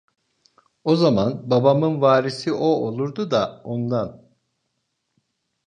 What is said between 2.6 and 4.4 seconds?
olurdu da ondan…